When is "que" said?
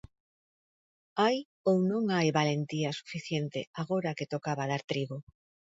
4.17-4.29